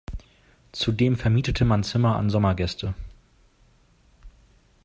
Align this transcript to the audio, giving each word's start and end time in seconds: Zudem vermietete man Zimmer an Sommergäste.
Zudem 0.71 1.15
vermietete 1.15 1.63
man 1.63 1.83
Zimmer 1.83 2.15
an 2.15 2.31
Sommergäste. 2.31 2.95